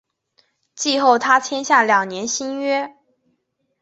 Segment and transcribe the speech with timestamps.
[0.73, 2.97] 季后他签下两年新约。